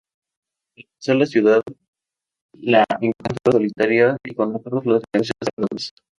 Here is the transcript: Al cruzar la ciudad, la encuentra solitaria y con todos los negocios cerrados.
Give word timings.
Al 0.77 0.85
cruzar 0.95 1.15
la 1.15 1.25
ciudad, 1.27 1.61
la 2.53 2.83
encuentra 3.01 3.37
solitaria 3.51 4.17
y 4.23 4.33
con 4.33 4.59
todos 4.63 4.83
los 4.83 5.03
negocios 5.13 5.35
cerrados. 5.53 5.93